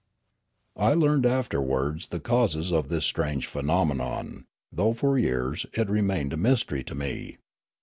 I 0.79 0.95
learned 0.95 1.27
afterwards 1.27 2.07
the 2.07 2.19
causes 2.19 2.71
of 2.73 2.89
this 2.89 3.05
strange 3.05 3.45
phe 3.45 3.59
nomenon, 3.61 4.45
though 4.71 4.93
for 4.95 5.19
years 5.19 5.67
it 5.73 5.91
remained 5.91 6.33
a 6.33 6.37
niysterj' 6.37 6.87
to 6.87 6.95
me. 6.95 7.37